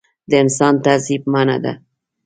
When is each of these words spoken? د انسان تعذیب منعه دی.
د 0.29 0.31
انسان 0.43 0.73
تعذیب 0.85 1.21
منعه 1.33 1.57
دی. 1.63 1.73